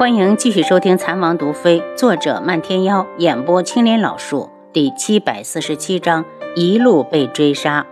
[0.00, 6.24] 欢迎继续收听《残王毒妃》，作者漫天妖，演播青莲老树，第七百四十七章：
[6.56, 7.86] 一路被追杀。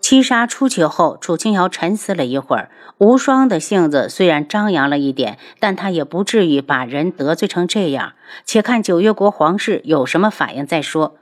[0.00, 2.72] 七杀出去后，楚清瑶沉思了一会儿。
[2.98, 8.14] 无双的性子虽然张扬了一点，但他也不至于把人得罪成这样。
[8.44, 11.14] 且看九月国皇室有什么反应再说。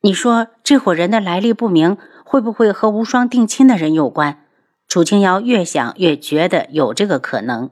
[0.00, 4.46] 你说这伙人的来历不明，会不会和无双定亲的人有关？
[4.88, 7.68] 楚清瑶越想越觉得有这个可能。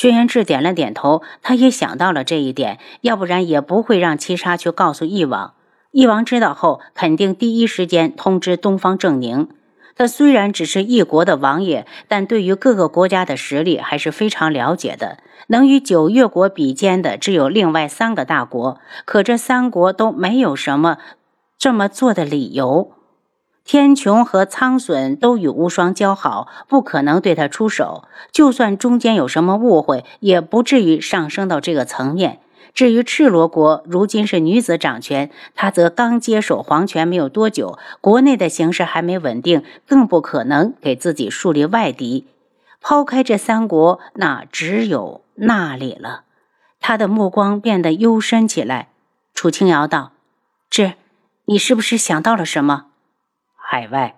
[0.00, 5.54] 轩辕志点了点头，他也想到了这一点，要不然也不会让七杀去告诉翼王。
[5.90, 9.48] 翼王知道后，肯定第一时间通知东方正宁。
[9.96, 15.18] 他虽然只是一国的王爷，但对于各个国家的实力还是非常了解的。
[15.48, 20.98] 能与九月国比肩的只有另外三个大国，可这三国都没有什么
[21.58, 22.92] 这么做的理由。
[23.68, 28.04] 天穹和苍隼都与无双交好，不可能对他出手。
[28.32, 32.40] 就算中间有什么误会，也不至于上升到这个层面。
[32.72, 42.26] 至于赤罗国，如今是女子掌权，他则刚接手皇权没有多久，国内的形势还没稳定，更不可能给自己树立外敌。
[42.80, 46.22] 抛开这三国，那只有那里了。
[46.80, 48.88] 他的目光变得幽深起来。
[49.34, 50.12] 楚清瑶道
[50.70, 50.94] ：“这，
[51.44, 52.86] 你是不是想到了什么？”
[53.70, 54.16] 海外，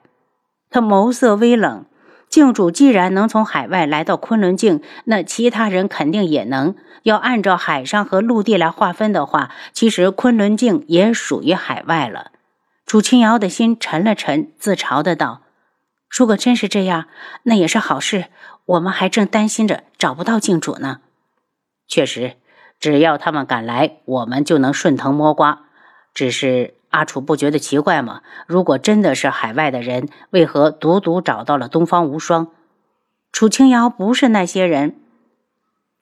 [0.70, 1.84] 他眸色微冷。
[2.28, 6.76] 镜主既然能从海外来到昆仑镜，那其他人肯定也能。
[7.02, 12.30] 要按照海上和陆地来划分的话，其实昆仑镜也属于海外了。
[12.86, 15.40] 楚清瑶的心沉了沉，自嘲的道
[16.08, 17.06] ：“如果真是这样，
[17.42, 18.26] 那也是好事。
[18.66, 21.00] 我们还正担心着找不到镜主呢。
[21.88, 22.36] 确实，
[22.78, 25.62] 只要他们敢来，我们就能顺藤摸瓜。
[26.14, 28.20] 只是……”阿楚不觉得奇怪吗？
[28.46, 32.48] 如果真的是海外的人，为何独独找到了东方无双？
[33.32, 34.96] 楚清瑶不是那些人，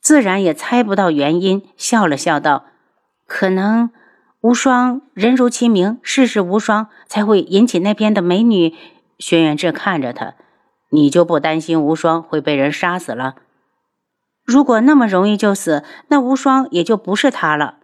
[0.01, 2.65] 自然也猜不到原因，笑了笑道
[3.29, 3.91] ：“可能
[4.41, 8.75] 无双人如其名，世事无双，才会引起那边的美女。”
[9.19, 10.35] 轩辕志看着他
[10.91, 13.35] ：“你就不担心无双会被人杀死了？
[14.45, 17.78] 如果那么容易就死，那无双也就不是他了。”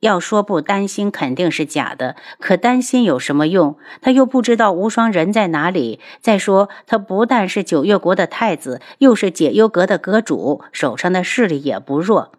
[0.00, 3.76] 要说不担心肯定是假的，可担心有什么用？
[4.00, 5.98] 他又不知道无双人在哪里。
[6.20, 12.32] 再说，他不但是九月国的太子，又是解忧阁的阁主，手上的势力也不弱。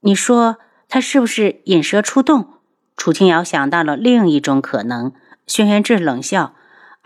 [0.00, 0.56] 你说
[0.88, 2.54] 他是不是引蛇出洞？
[2.96, 5.12] 楚清瑶想到了另一种可能。
[5.46, 6.54] 轩辕志冷笑。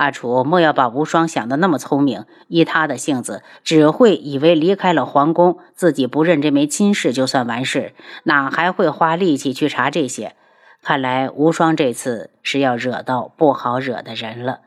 [0.02, 7.92] 阿楚莫要把无双想得那么聪明，依他的性子，只会以为离开了皇宫，自己不认这枚亲事就算完事，
[8.24, 10.34] 哪还会花力气去查这些？
[10.82, 14.62] 看来无双这次是要惹到不好惹的人了。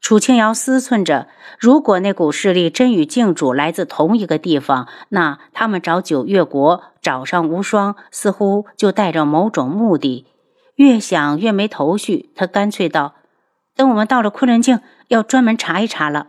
[0.00, 10.26] 楚清瑶思忖着，如果那股势力真与镜主来自同一个地方，那他们找九月国找上无双，似乎就带着某种目的。
[10.76, 13.14] 越想越没头绪，他干脆道。
[13.76, 16.28] 等我们到了昆仑镜，要专门查一查了。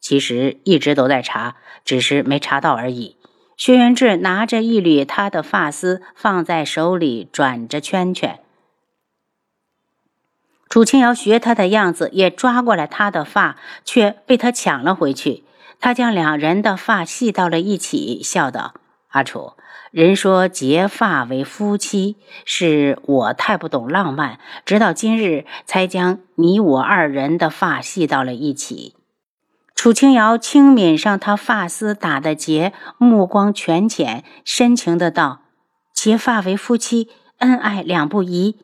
[0.00, 3.16] 其实一直都在查，只是没查到而已。
[3.56, 8.40] 轩辕志拿着一缕他的发丝放在手里转着圈圈。
[10.68, 15.44] 楚清瑶学他的样子，也抓过来他的发，却被他抢了回去。
[15.78, 18.74] 他将两人的发系到了一起，笑道
[19.12, 19.52] ：“阿楚。”
[19.92, 28.94] 人说结发为夫妻，是我太不懂浪漫，直到今日才将你我二人的发系到了一起。
[29.74, 35.42] 楚清瑶轻抿上他发丝打的结，目光全浅，深情的道
[35.92, 38.60] ：“结发为夫妻，恩爱两不疑。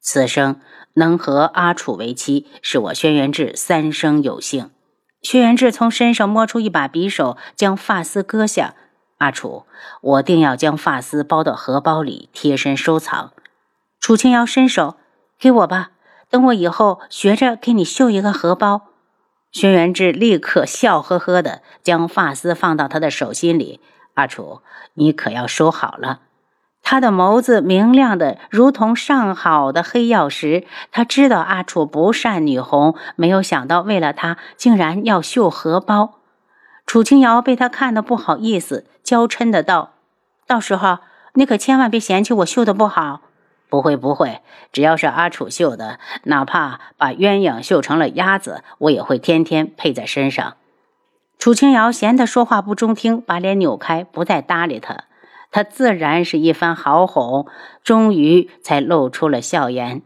[0.00, 0.60] 此生
[0.94, 4.70] 能和阿楚为妻，是我轩辕志三生有幸。”
[5.20, 8.74] 轩辕志从身上摸出一把匕首，将发丝割下。
[9.18, 9.64] 阿楚，
[10.00, 13.32] 我定要将发丝包到荷包里，贴身收藏。
[14.00, 14.96] 楚清瑶伸手
[15.38, 15.90] 给我吧，
[16.28, 18.82] 等我以后学着给你绣一个荷包。
[19.52, 23.80] 轩辕志立刻笑呵呵的将发丝放到他的手心里。
[24.14, 24.60] 阿楚，
[24.94, 26.20] 你可要收好了。
[26.82, 30.66] 他的眸子明亮的如同上好的黑曜石。
[30.92, 36.18] 他知道阿楚不善女红，没有想到为了他竟然要绣荷包。
[36.86, 39.94] 楚清瑶被他看得不好意思，娇嗔的道
[40.46, 40.98] ：“到时候
[41.34, 43.20] 你可千万别嫌弃我绣的不好。
[43.68, 44.40] ”“不会不会，
[44.70, 50.56] 只要是阿楚绣的，哪怕把鸳鸯绣成了鸭子，我也会天天配在身上。”
[51.38, 55.04] 楚清瑶嫌他说话不中听，把脸扭开，不再搭理他。
[55.50, 57.46] 他自然是一番好哄，
[57.82, 60.02] 终于才露出了笑颜。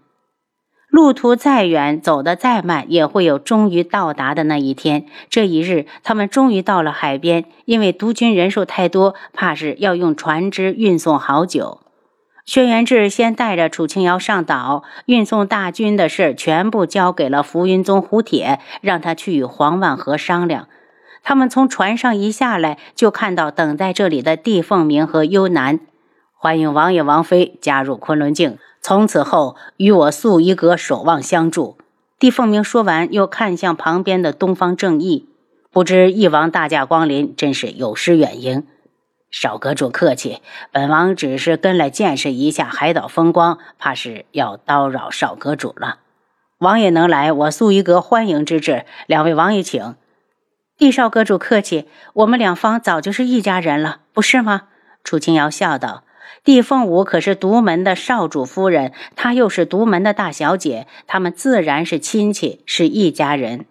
[0.88, 5.04] 路途再远，走得再慢，也会有终于到达的那一天。
[5.28, 7.44] 这一日，他们终于到了海边。
[7.66, 11.82] 因为督军人数太多，怕是要用船只运送好久。
[12.46, 20.68] 轩辕志先带着楚清瑶上岛，运送大军的事全部交给了浮云宗胡铁，让他去与黄万和商量。
[21.22, 25.78] 他们从船上一下来，就看到等在这里的帝凤鸣和幽南。
[26.34, 28.56] 欢迎王爷、王妃加入昆仑镜。
[28.88, 31.76] 从此后，与我素衣阁守望相助。
[32.18, 35.28] 帝凤鸣说完，又看向旁边的东方正义，
[35.70, 38.66] 不知翼王大驾光临，真是有失远迎。
[39.30, 40.40] 少阁主客气，
[40.72, 45.98] 本王只是跟来见识一下海岛风光，怕是要叨扰少阁主了。
[46.56, 48.86] 王爷能来，我素衣阁欢迎之至。
[49.06, 49.96] 两位王爷请。
[50.78, 54.62] 帝少阁主客气，我们两方早就是一家人了，不是吗？
[55.04, 56.04] 楚清瑶笑道。
[56.44, 63.66] 帝凤舞可是独门的少主夫人，她又是独门的大小姐，他们自然是亲戚，是一家人。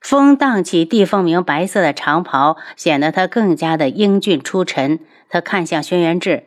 [0.00, 5.00] 风荡起帝凤鸣白色的长袍，显得他更加的英俊出尘。
[5.28, 6.44] 他看向轩辕志，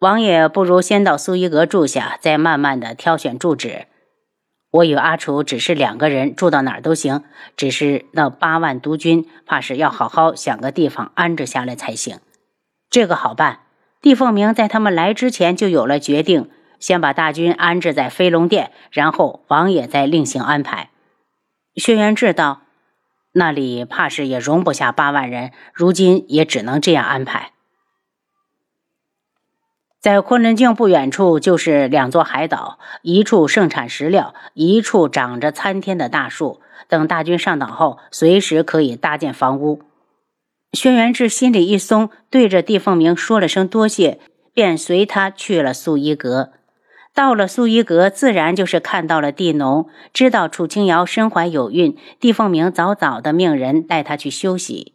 [0.00, 3.86] 王爷不如先到苏衣阁住下，再慢慢的挑选住址。
[4.70, 7.22] 我与阿楚只是两个人，住到哪儿都行。
[7.56, 12.18] 只是那八万督军，怕是要好好想个地方安置下来才行。
[12.90, 13.60] 这个好办。
[14.00, 20.90] 帝凤鸣在他们来之前就有了决定，先把大军安置在飞龙殿，然后王爷再另行安排。
[21.74, 22.62] 轩辕志道
[23.32, 27.52] ：“那里怕是也容不下八万人，如今也只能这样安排。”
[30.00, 36.60] 在昆仑镜不远处就是两座海岛，一处盛产石料，一处长着参天的大树。
[36.86, 39.82] 等大军上岛后，随时可以搭建房屋。
[40.72, 44.20] 轩辕志心里一松，对着帝凤鸣说了声多谢，
[44.52, 46.52] 便随他去了素衣阁。
[47.14, 54.92] 到了素衣阁，自然就是看到了帝农，知道楚清瑶身怀有孕，帝凤鸣早早的命人带她去休息。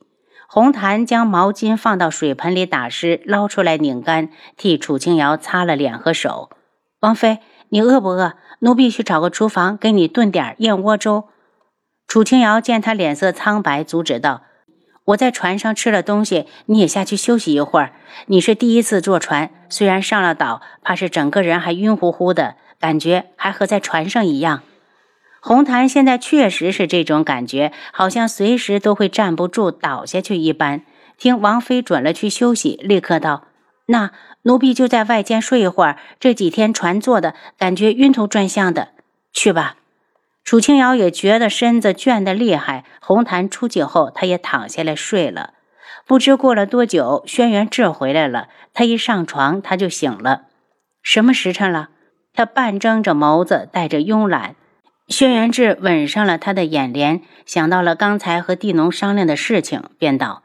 [0.48, 6.52] 红檀将毛巾放到水盆里打湿，捞出来拧干，替楚清瑶擦了脸和手。
[7.00, 8.34] 王妃，你饿不饿？
[8.60, 11.26] 奴婢去找个厨房给你炖点燕窝粥。
[12.08, 14.44] 楚清瑶见他脸色苍白，阻止道。
[15.06, 17.92] 我在船上吃了东西，你也下去休息一会儿。
[18.28, 24.62] 你是第一次坐船，虽然上了岛，怕是整个人还晕乎乎的，感觉还和在船上一样。
[25.42, 30.84] 红檀现在确实是这种感觉，好像随时都会站不住倒下去一般。
[31.18, 33.48] 听王妃准了去休息，立刻道
[33.88, 34.12] ：“那
[34.44, 35.98] 奴婢就在外间睡一会儿。
[36.18, 38.90] 这几天船坐的感觉晕头转向的，
[39.34, 39.76] 去吧。”
[40.44, 42.84] 楚清瑶也觉得身子倦得厉害。
[43.02, 45.54] 红檀出去后，他也躺下来睡了。
[46.06, 48.50] 不知过了多久，轩辕志回来了。
[48.74, 50.44] 他一上床，他就醒了。
[51.02, 51.90] 什么时辰了？
[52.34, 54.56] 他半睁着眸子，带着慵懒。
[55.08, 60.44] 轩辕志吻上了他的眼帘，想到了刚才和地农商量的事情，便道：“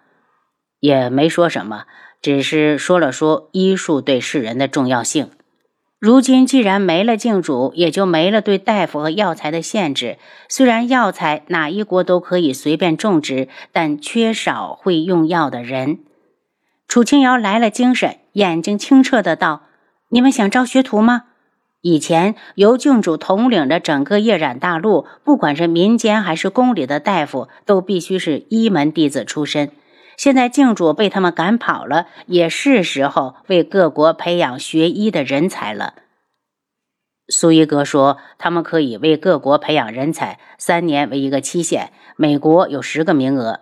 [0.81, 1.85] 也没说什么，
[2.21, 5.31] 只是说了说医术对世人的重要性。”
[5.99, 10.17] 如今既然没了靖主，也就没了对大夫和药材的限制。
[10.49, 15.99] 虽然药材哪一国都可以随便种植，但缺少会用药的人。
[16.87, 19.63] 楚清瑶来了精神，眼睛清澈的道
[20.11, 21.25] ：“你们想招学徒吗？
[21.81, 29.73] 以前由郡主统领着整个夜染大陆，不管是民间还是宫里的大夫，都必须是一门弟子出身。”
[30.19, 35.95] 现在靖主被他们赶跑了，也是时候为各国培养学医的人才了。
[37.29, 43.61] 苏一哥说，他们可以为各国培养人才，三年为一个期限，美国有十个名额。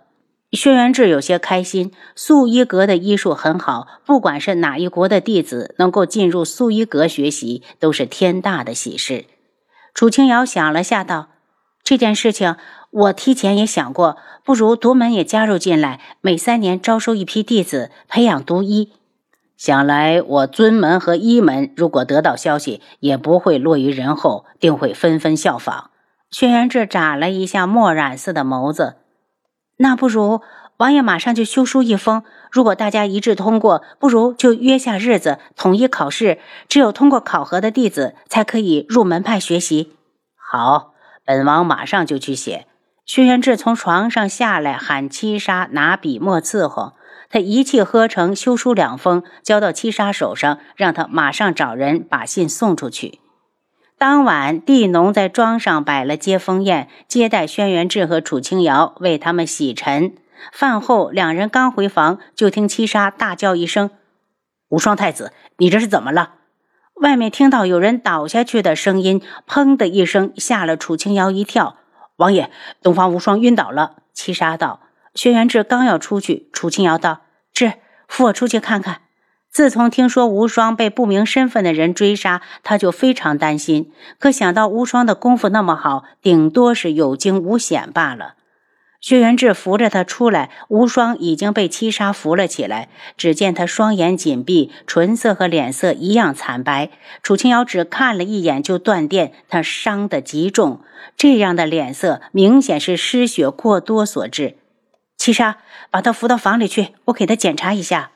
[0.51, 9.25] 轩辕志有些开心，素衣阁的医术很好，不管是哪一国的弟子能够进入素衣阁学习，都是天大的喜事。
[9.93, 11.27] 楚清瑶想了下，道
[11.83, 12.55] ：“这件事情。”
[12.91, 18.93] 我提前也想过，不如独门也加入进来，每三年招收一批弟子，培养独医。
[19.57, 25.89] 想来我尊门和一门如果得到消息，也不会落于人后，定会纷纷效仿。
[26.29, 28.95] 轩辕志眨了一下墨染似的眸子，
[29.77, 30.41] 那不如
[30.77, 39.93] 王爷马上就修书一封，如果大家一致通过，不如就约下日子统一考试，只有通过考核的弟子才可以入门派学习。
[40.35, 40.93] 好，
[41.25, 42.67] 本王马上就去写。
[43.07, 46.91] 轩辕志从床上下来，喊七杀拿笔墨伺候。
[47.29, 53.19] 他一气呵成，修书两封，交到七杀手上，让他马上找人把信送出去。
[53.97, 60.13] 当晚，地农在庄上摆了接风宴，接待轩辕志和楚清瑶，为他们洗尘。
[60.51, 63.89] 饭后，两人刚回房，就听七杀大叫一声
[64.67, 66.33] ：“无双太子，你这是怎么了？”
[67.01, 71.77] 外面听到有人倒下去的声音，砰的一声，吓了楚清瑶一跳。
[72.17, 72.51] 王爷，
[72.83, 73.95] 东方无双晕倒了。
[74.13, 74.81] 七杀道。
[75.15, 77.21] 轩辕志刚要出去，楚青瑶道
[77.53, 77.73] ：“志，
[78.07, 79.01] 扶我出去看看。”
[79.49, 83.91] 自从听说无双被不明身份的人追杀，他就非常担心。
[84.19, 88.35] 可想到无双的功夫那么好，顶多是有惊无险罢了。
[88.99, 92.89] 薛元志扶着他出来，无双已经被七杀扶了起来。
[93.15, 96.89] 只见他双眼紧闭，唇色和脸色一样惨白。
[97.21, 100.81] 楚清瑶只看了一眼就断电，他伤得极重，
[101.15, 104.57] 这样的脸色明显是失血过多所致。
[105.15, 105.57] 七杀，
[105.91, 108.11] 把他扶到房里去，我给他检查一下。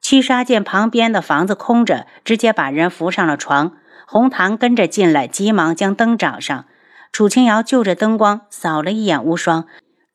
[0.00, 3.72] 七杀见旁边的房子空着，直接把人扶上了床。
[4.06, 6.64] 红糖跟着进来，急忙将灯找上。
[7.12, 9.66] 楚清瑶就着灯光扫了一眼无双。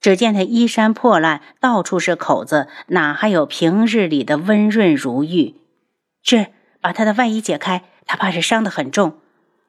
[0.01, 5.55] 只见他衣衫破烂，到处是口子，哪还有平日里的温润如玉？
[6.23, 6.47] 去
[6.81, 9.20] 把他的外衣解开，他怕是伤得很重。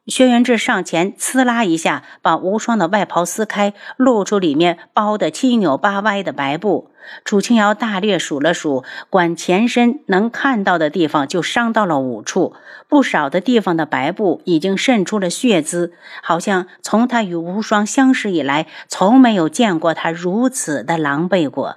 [0.08, 6.90] 薛元志上前，呲啦一下把无双的外袍撕开，露出里面包的七扭八歪的白布。
[7.24, 12.54] 楚清瑶大略数了数，管前身能看到的地方就伤到了五处，
[12.88, 21.76] 不少的地方的白布已经渗出了血渍，好像从他与无双相识以来，从没有见过他如此的狼狈过。